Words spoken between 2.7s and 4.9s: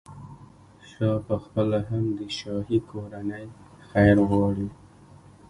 کورنۍ خیر غواړي.